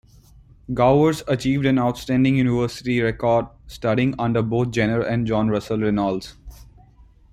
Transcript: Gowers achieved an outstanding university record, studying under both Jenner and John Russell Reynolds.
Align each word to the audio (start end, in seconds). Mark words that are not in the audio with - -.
Gowers 0.73 1.21
achieved 1.27 1.67
an 1.67 1.77
outstanding 1.77 2.35
university 2.37 3.01
record, 3.01 3.45
studying 3.67 4.15
under 4.17 4.41
both 4.41 4.71
Jenner 4.71 5.01
and 5.01 5.27
John 5.27 5.47
Russell 5.49 5.77
Reynolds. 5.79 6.35